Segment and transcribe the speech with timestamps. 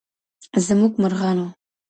[0.65, 1.47] زموږ مرغانو